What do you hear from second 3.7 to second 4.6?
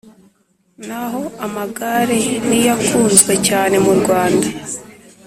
murwanda